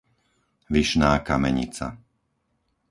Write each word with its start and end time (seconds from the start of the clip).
Vyšná 0.73 1.11
Kamenica 1.27 1.87